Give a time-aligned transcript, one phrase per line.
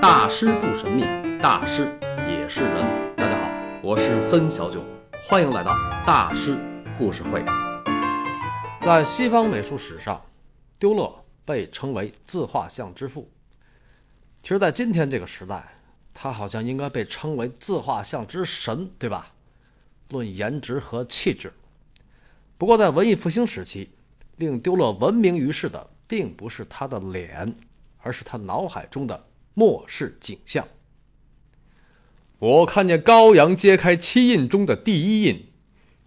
[0.00, 1.02] 大师不神秘，
[1.38, 1.94] 大师
[2.26, 3.14] 也是人。
[3.16, 3.50] 大家好，
[3.82, 4.82] 我是森小九，
[5.26, 5.74] 欢迎来到
[6.06, 6.58] 大师
[6.96, 7.44] 故事会。
[8.80, 10.24] 在西方美术史上，
[10.78, 13.30] 丢勒被称为自画像之父。
[14.42, 15.62] 其实，在今天这个时代，
[16.14, 19.30] 他好像应该被称为自画像之神，对吧？
[20.08, 21.52] 论颜值和气质。
[22.56, 23.90] 不过，在文艺复兴时期，
[24.36, 27.54] 令丢勒闻名于世的，并不是他的脸，
[27.98, 29.26] 而是他脑海中的
[29.60, 30.66] 末世景象。
[32.38, 35.52] 我看见高阳揭开七印中的第一印，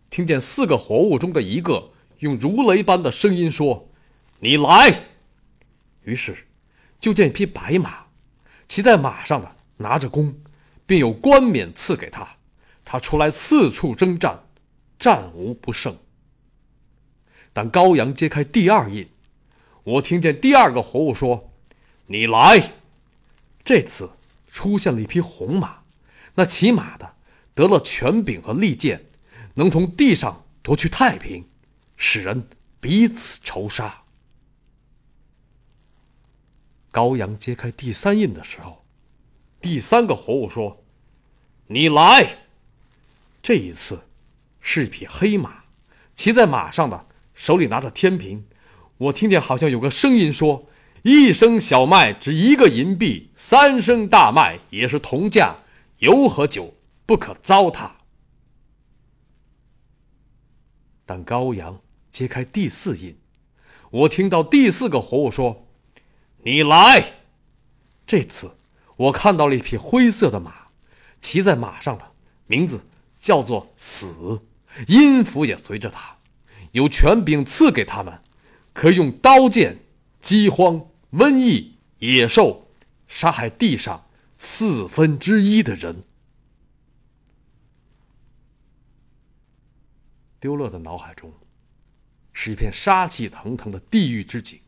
[0.09, 3.91] 听见四个活物中的一个用如雷般的声音说
[4.41, 5.03] ：“你来。”
[6.01, 6.47] 于是，
[6.99, 8.07] 就见一匹白马，
[8.67, 10.33] 骑在马上的拿着弓，
[10.87, 12.27] 并有冠冕赐给他。
[12.83, 14.39] 他出来四处征战，
[14.97, 15.95] 战无不胜。
[17.53, 19.07] 当高阳揭开第二印，
[19.83, 21.53] 我听见第二个活物说
[22.07, 22.71] ：“你来。”
[23.63, 24.09] 这次
[24.47, 25.83] 出现了一匹红马，
[26.35, 27.15] 那骑马的
[27.53, 29.05] 得了权柄和利剑，
[29.55, 31.45] 能从地上夺去太平，
[31.95, 32.47] 使人
[32.79, 34.03] 彼此仇杀。
[36.91, 38.83] 高阳揭开第三印的时候，
[39.61, 40.83] 第三个活物说
[41.67, 42.39] ：“你来。”
[43.41, 44.01] 这一次
[44.61, 45.63] 是一匹黑马，
[46.15, 48.45] 骑在马上的手里拿着天平。
[48.97, 50.67] 我听见好像有个声音说
[51.03, 55.57] ：“一升小麦值一个银币，三升大麦也是同价，
[55.99, 56.73] 油和酒
[57.05, 57.91] 不可糟蹋。”
[61.05, 63.17] 当高阳揭开第四印，
[63.91, 65.67] 我听到第四个活物说
[66.43, 67.15] ：“你来。”
[68.07, 68.55] 这次
[68.95, 70.67] 我看到了一匹灰色的马，
[71.19, 72.13] 骑在马上的
[72.47, 72.79] 名字
[73.17, 74.41] 叫做死，
[74.87, 76.17] 音符也随着他，
[76.71, 78.21] 有权柄赐给他们，
[78.71, 79.79] 可用刀剑、
[80.21, 82.71] 饥荒、瘟疫、野兽
[83.07, 86.03] 杀害地上四分之一的人。
[90.39, 91.31] 丢勒的脑海中
[92.33, 94.59] 是一片杀气腾腾的地狱之景，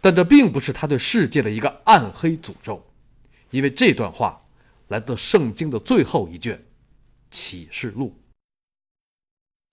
[0.00, 2.86] 但这并不是他对世界的一个暗黑诅咒，
[3.50, 4.46] 因为这段话
[4.86, 6.56] 来自圣经的最后一卷
[7.28, 8.16] 《启示录》。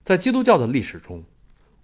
[0.04, 1.24] 在基督教的历史中，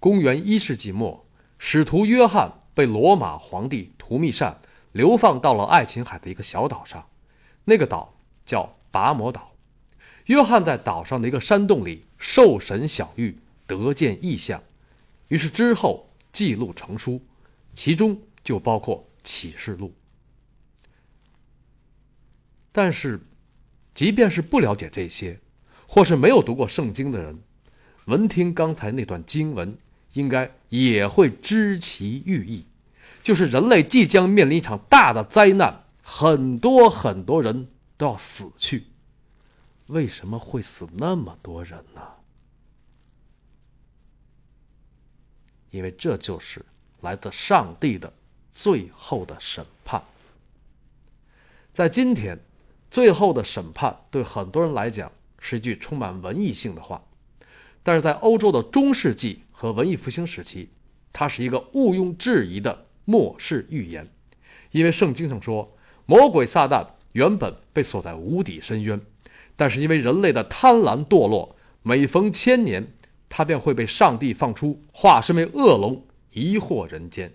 [0.01, 1.27] 公元一世纪末，
[1.59, 4.61] 使徒约翰被罗马皇帝图密善
[4.93, 7.09] 流放到了爱琴海的一个小岛上，
[7.65, 8.15] 那个岛
[8.45, 9.53] 叫拔摩岛。
[10.27, 13.35] 约翰在岛上的一个山洞里受神小谕，
[13.67, 14.63] 得见异象，
[15.29, 17.23] 于是之后记录成书，
[17.75, 19.89] 其中就包括《启示录》。
[22.73, 23.21] 但是，
[23.95, 25.39] 即便是不了解这些，
[25.87, 27.43] 或是没有读过圣经的人，
[28.07, 29.77] 闻听刚才那段经文，
[30.15, 32.67] 应该也会知其寓意，
[33.23, 38.87] 就是人类即将面临一场大的灾难，很多很多人都要死去。
[39.89, 42.01] 为什么会死那么多人呢？
[45.71, 46.65] 因为这就是
[47.01, 48.13] 来自上帝的
[48.51, 50.03] 最后的审判。
[51.73, 52.39] 在今天，
[52.91, 55.11] 最后的审判对很多人来讲
[55.41, 57.03] 是一句充满文艺性的话，
[57.83, 60.69] 但是在欧洲的中世纪和文艺复兴时期，
[61.13, 64.11] 它是一个毋庸置疑的末世预言。
[64.73, 69.01] 因为圣经上说，魔鬼撒旦原本被锁在无底深渊。
[69.57, 72.93] 但是因为人类的贪婪堕落，每逢千年，
[73.29, 77.33] 他便会被上帝放出，化身为恶龙，疑惑人间。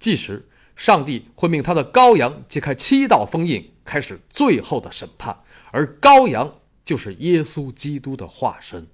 [0.00, 5.38] 届时，上帝会命他的羔羊揭开七道封印，开始最后的审判，
[5.70, 8.88] 而羔羊就是耶稣基督的化身。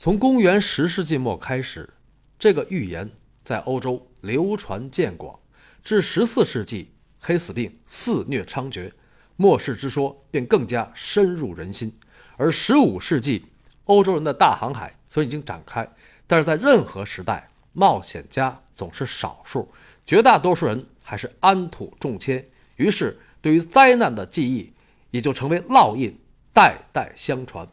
[0.00, 1.92] 从公元十世纪末开始，
[2.38, 3.10] 这个预言
[3.42, 5.36] 在欧洲流传渐广，
[5.82, 8.92] 至十四世纪，黑死病肆虐猖獗。
[9.34, 11.92] 末世之说便更加深入人心，
[12.36, 13.44] 而十五世纪，
[13.86, 15.92] 欧洲人的大航海虽已经展开，
[16.28, 19.68] 但是在任何时代，冒险家总是少数，
[20.06, 22.48] 绝大多数人还是安土重迁。
[22.76, 24.72] 于是，对于灾难的记忆
[25.10, 26.16] 也就成为烙印，
[26.54, 27.68] 代代相传。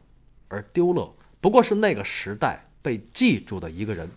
[0.47, 1.11] 而丢勒
[1.45, 4.09] 不过是那个时代被记住的一个人，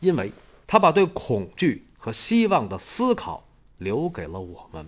[0.00, 0.32] 因为
[0.66, 3.46] 他把对恐惧和希望的思考
[3.76, 4.86] 留给了我们。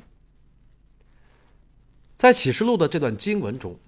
[2.17, 3.79] 在启示录的这段经文中，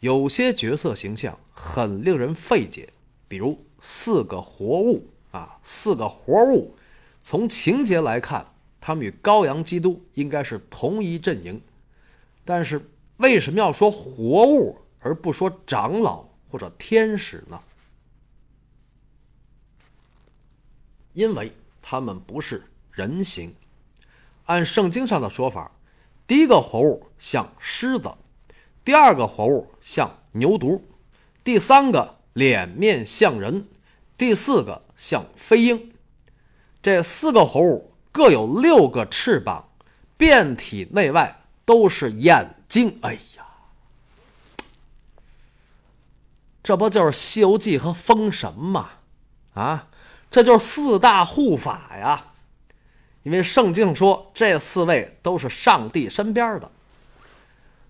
[0.00, 2.92] 有些角色形象很令人费解，
[3.28, 6.76] 比如四个活物啊，四个活物。
[7.22, 8.46] 从情节来看，
[8.78, 11.58] 他们与羔羊基督应该是同一阵营，
[12.44, 17.60] 但是为什么要说活物而不说长老或者天使呢？
[21.12, 21.50] 因为
[21.82, 23.52] 他们不是人形，
[24.44, 25.68] 按圣经上的说法，
[26.28, 28.08] 第一个活物像狮子，
[28.84, 30.80] 第二个活物像牛犊，
[31.42, 33.66] 第三个脸面像人，
[34.16, 35.92] 第四个像飞鹰。
[36.80, 39.68] 这四个活物各有六个翅膀，
[40.16, 42.96] 遍体内外都是眼睛。
[43.02, 43.44] 哎呀，
[46.64, 48.88] 这不就是《西游记》和《封神》吗？
[49.52, 49.88] 啊，
[50.30, 52.32] 这就是四大护法呀！
[53.22, 56.72] 因为圣经说这四位都是上帝身边的。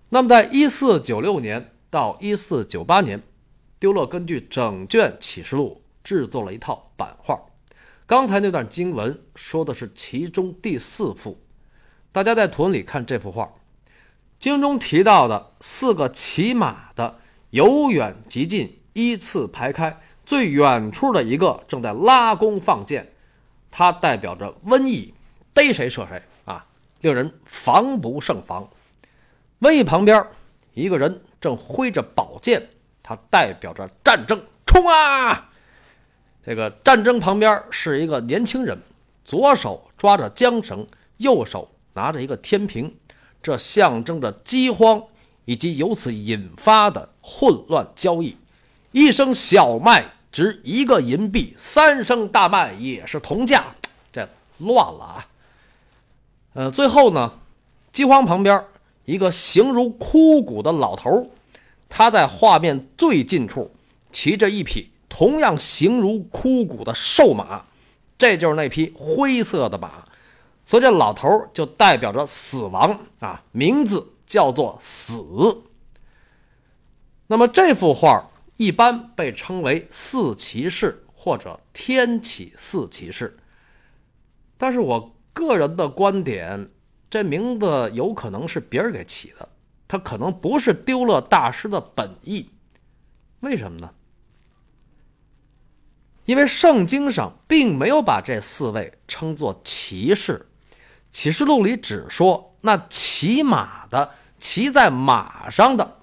[0.09, 3.23] 那么，在一四九六年到一四九八年，
[3.79, 7.39] 丢勒根据整卷启示录制作了一套版画。
[8.05, 11.41] 刚才那段经文说的是其中第四幅。
[12.11, 13.53] 大家在图文里看这幅画，
[14.37, 17.19] 经中提到的四个骑马的
[17.55, 19.97] 由远及近依次排开。
[20.25, 23.13] 最远处的一个正在拉弓放箭，
[23.71, 25.13] 它代表着瘟疫，
[25.53, 26.65] 逮谁射谁啊，
[26.99, 28.67] 令人防不胜防。
[29.61, 30.25] 瘟疫旁边，
[30.73, 32.67] 一个人正挥着宝剑，
[33.01, 35.49] 它代表着战争，冲啊！
[36.45, 38.77] 这个战争旁边是一个年轻人，
[39.23, 40.85] 左手抓着缰绳，
[41.17, 42.93] 右手拿着一个天平，
[43.41, 45.01] 这象征着饥荒
[45.45, 48.37] 以及由此引发的混乱交易。
[48.91, 53.63] 一升小麦值一个银币，三升大麦也是同价，
[54.11, 54.27] 这
[54.57, 55.27] 乱了啊！
[56.53, 57.39] 呃，最后呢，
[57.91, 58.63] 饥荒旁边
[59.03, 61.29] 一个形如枯骨的老头，
[61.89, 63.71] 他在画面最近处
[64.11, 67.65] 骑着一匹同样形如枯骨的瘦马，
[68.17, 70.05] 这就是那匹灰色的马，
[70.65, 75.63] 所以这老头就代表着死亡啊，名字叫做死。
[77.27, 78.29] 那么这幅画。
[78.57, 83.37] 一般被称为四骑士或者天启四骑士，
[84.57, 86.69] 但是我个人的观点，
[87.09, 89.49] 这名字有可能是别人给起的，
[89.89, 92.51] 他可能不是丢了大师的本意。
[93.41, 93.93] 为什么呢？
[96.23, 100.45] 因为圣经上并没有把这四位称作骑士，
[101.11, 105.99] 启示录里只说那骑马的、骑在马上的。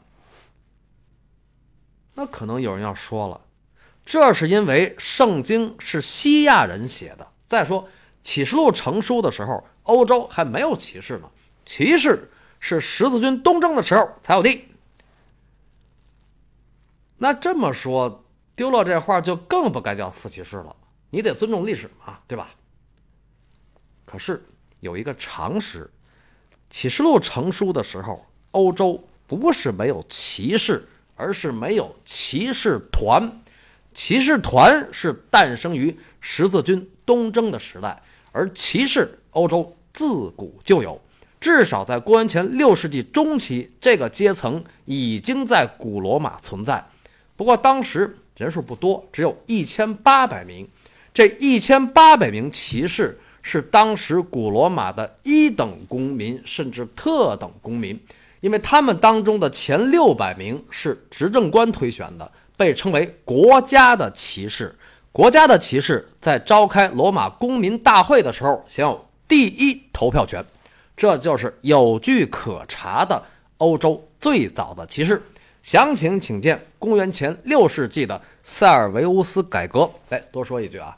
[2.14, 3.40] 那可能有人要说了，
[4.04, 7.26] 这是因为圣经是西亚人写的。
[7.46, 7.88] 再说
[8.22, 11.30] 启示录成书的时候，欧洲还没有骑士呢，
[11.66, 12.30] 骑士
[12.60, 14.68] 是十字军东征的时候才有的。
[17.18, 18.24] 那这么说，
[18.56, 20.74] 丢了这话就更不该叫四骑士了。
[21.10, 22.48] 你得尊重历史嘛，对吧？
[24.04, 24.44] 可是
[24.80, 25.90] 有一个常识，
[26.72, 30.88] 启示录成书的时候，欧洲不是没有骑士。
[31.14, 33.30] 而是没有骑士团，
[33.94, 38.02] 骑士团是诞生于十字军东征的时代，
[38.32, 41.00] 而骑士欧洲自古就有，
[41.38, 46.84] 至少在公元前六世纪中期，这个阶层已经在古罗马存在。
[47.36, 50.68] 不过当时人数不多，只有一千八百名。
[51.14, 58.00] 这一千八百名骑士是当时古罗马的一等公民，甚至特等公民。
[58.40, 64.74] 因为他们当中的前六百名是执政官推选的，被称为国家的骑士。
[65.12, 70.44] 国家的骑士在召开罗马公民大会的时候享有第一投票权，
[70.96, 73.22] 这就是有据可查的
[73.58, 75.22] 欧洲最早的骑士。
[75.62, 79.88] 详情请见公元前六世纪的塞尔维乌斯改革。
[80.08, 80.96] 哎，多说一句啊，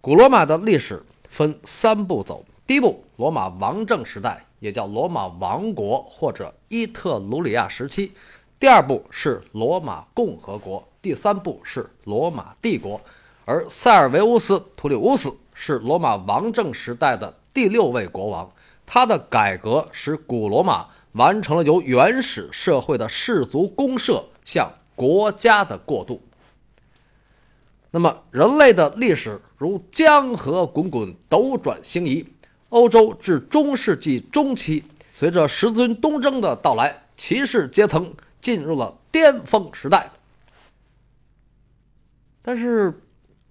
[0.00, 4.44] 古罗马的历史分三步走，第一步，罗马王政时代。
[4.60, 8.12] 也叫罗马王国或者伊特鲁里亚时期，
[8.58, 13.00] 第二步是罗马共和国，第三步是罗马帝国，
[13.44, 18.50] 而塞尔维乌斯·图里乌斯是罗马王政时代的第六位国王，
[18.84, 26.20] 他的改革使古罗马完成了由原始社会的氏族公社向国家的过渡。
[27.90, 32.26] 那么，人类的历史如江河滚滚，斗转星移。
[32.68, 40.10] 欧洲至中世纪中期，随着十字军东征的到来，骑士阶层进入了巅峰时代。
[42.42, 43.00] 但是，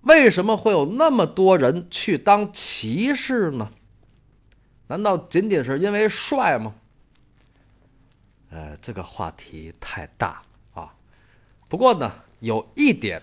[0.01, 3.71] 为什么会有那么多人去当骑士呢？
[4.85, 6.75] 难道仅仅是因为帅吗？
[8.51, 10.93] 呃，这个话题太大啊。
[11.67, 13.21] 不过呢，有一点，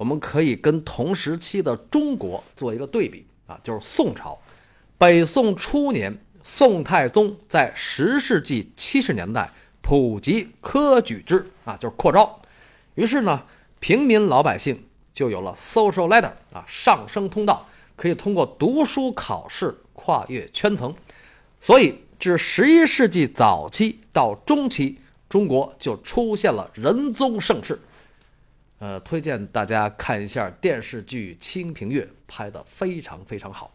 [0.00, 4.38] 我们可以跟同时期的中国做一个对比啊，就是宋朝。
[4.96, 9.50] 北宋初年，宋太宗在十世纪七十年代
[9.82, 12.40] 普及科举制啊，就是扩招。
[12.94, 13.42] 于是呢，
[13.78, 20.94] 平民老百姓就有了 social ladder 啊，上升通道，可以通过读书考试跨越圈层。
[21.60, 27.78] 所以至十一世纪早期到中期，中国就出现了仁宗盛世。
[28.80, 33.70] 呃，推荐大家看一下电视剧《清平乐》，拍得非常非常好。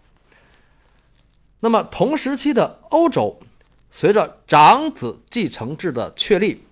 [1.59, 3.39] 那么同时期的欧洲，
[3.91, 6.63] 随着长子继承制的确立，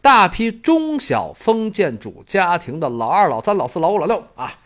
[0.00, 4.58] 大批中小封建主家庭的老二、老三、老四、老五、老六啊，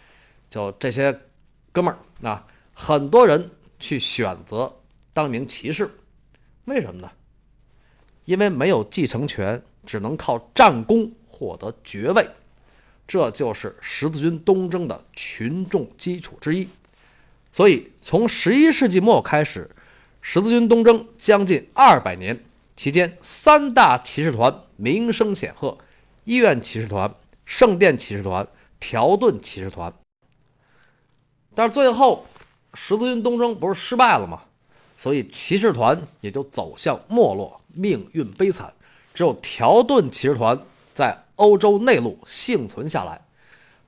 [0.49, 1.21] 就这些
[1.73, 4.77] 哥们儿啊，很多人去选择
[5.13, 5.91] 当名骑士，
[6.67, 7.11] 为什么呢？
[8.27, 12.25] 因为没有继承权，只能靠战功获得爵位，
[13.09, 16.69] 这就是十字军东征的群众基础之一。
[17.51, 19.69] 所以，从十一世纪末开始，
[20.21, 22.45] 十字军东征将近二百年
[22.77, 25.79] 期间，三大骑士团名声显赫：
[26.25, 27.13] 医院骑士团、
[27.47, 28.47] 圣殿骑士团、
[28.79, 29.93] 条顿骑士团。
[31.55, 32.27] 但是最后，
[32.75, 34.43] 十字军东征不是失败了吗？
[34.97, 38.75] 所以骑士团也就走向没落，命运悲惨。
[39.15, 40.61] 只有条顿骑士团
[40.95, 43.23] 在欧洲内陆幸存下来。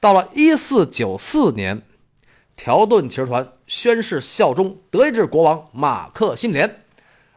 [0.00, 1.82] 到了一四九四年。
[2.56, 6.82] 条顿骑士团宣誓效忠德意志国王马克辛连，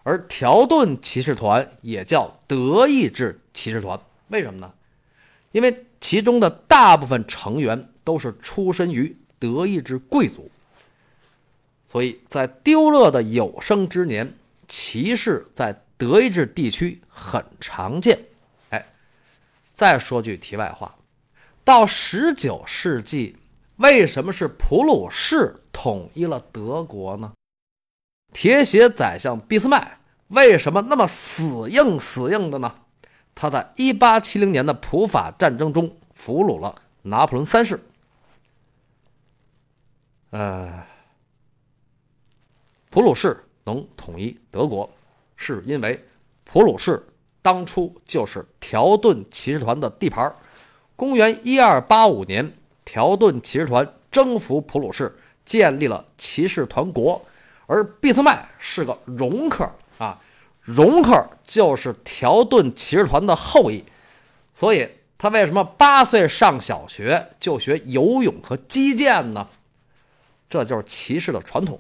[0.04, 4.74] 而条顿骑士团也叫德意志骑士团，为什么呢？
[5.54, 10.52] 因为其中的大部分成员都是出身于德意志贵族，
[11.90, 14.34] 所以在丢勒的有生之年，
[14.68, 18.20] 骑士在德意志地区很常见。
[19.74, 20.96] 再说句题外话，
[21.66, 23.36] 到十九世纪。
[23.78, 27.34] 为什么是普鲁士统一了德国呢？
[28.32, 32.76] 铁血宰相俾斯麦为什么那么死硬死硬的呢？
[33.34, 37.80] 他在1870年的普法战争中俘虏了拿破仑三世。
[40.30, 40.86] 呃，
[42.92, 44.88] 普鲁士能统一德国，
[45.36, 46.08] 是因为
[46.44, 47.04] 普鲁士
[47.44, 50.34] 当初就是条顿骑士团的地盘。
[50.96, 52.54] 公元1285年。
[52.86, 57.20] 条顿骑士团征服普鲁士，建立了骑士团国，
[57.66, 60.20] 而俾斯麦是个容克啊，
[60.60, 63.86] 容克就是条顿骑士团的后裔，
[64.54, 69.48] 所以他为什么八岁上小学就学游泳和击剑呢？
[70.50, 71.80] 这就是骑士的传统。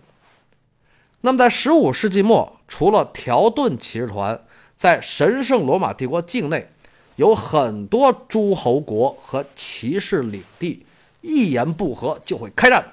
[1.19, 4.41] 那么在十五世纪末，除了条顿骑士团，
[4.83, 6.67] 在神圣罗马帝国境内
[7.15, 10.85] 有很多诸侯国和骑士领地。
[11.21, 12.85] 一言不合就会开战，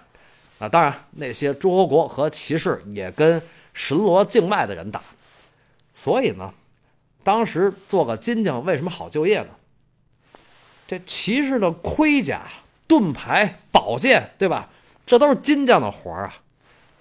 [0.61, 3.43] 啊，当然那些诸侯国和骑士也跟
[3.75, 5.03] 神罗境外的人打，
[5.93, 6.55] 所以呢，
[7.25, 9.49] 当时做个金匠为什么好就业呢？
[10.87, 12.43] 这骑士的盔甲、
[12.87, 14.71] 盾牌、宝剑，对吧？
[15.05, 16.37] 这都是金匠的活儿啊，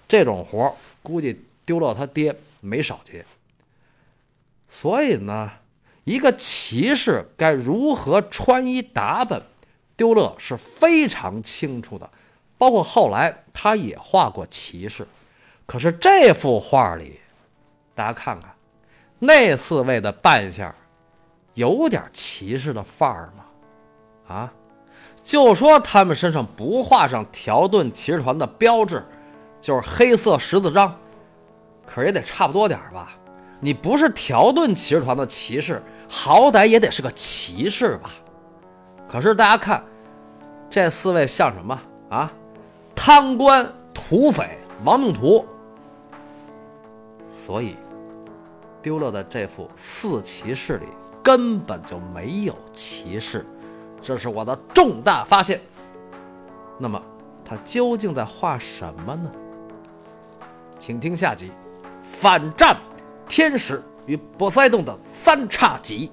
[0.08, 3.24] 这种活儿估计丢了他爹没少接。
[4.72, 5.50] 所以呢，
[6.04, 9.42] 一个骑士该如何穿衣打扮？
[9.96, 12.08] 丢勒是非常清楚的，
[12.56, 15.06] 包括后来他也画过骑士，
[15.66, 17.20] 可是这幅画里，
[17.94, 18.54] 大家看看，
[19.18, 20.74] 那四位的扮相，
[21.52, 23.44] 有点骑士的范儿吗？
[24.34, 24.52] 啊，
[25.22, 29.04] 就说他们身上不画上条顿骑士团的标志，
[29.60, 30.96] 就是黑色十字章，
[31.84, 33.10] 可是也得差不多点吧？
[33.60, 38.10] 你不是条顿骑士团的骑士，好歹也得是个骑士吧？
[39.08, 39.82] 可是大家看。
[40.70, 41.76] 这四位像什么
[42.10, 42.32] 啊？
[42.94, 45.44] 贪官、土匪、亡命徒。
[47.28, 47.74] 所以，
[48.80, 50.86] 丢了的这幅四骑士里
[51.24, 53.44] 根本就没有骑士，
[54.00, 55.60] 这是我的重大发现。
[56.78, 57.02] 那么，
[57.44, 59.28] 他究竟在画什么呢？
[60.78, 61.50] 请听下集：
[62.00, 62.76] 反战
[63.30, 66.10] 天使与波塞冬的三叉戟。